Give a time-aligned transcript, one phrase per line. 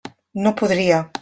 [0.45, 1.03] No podria.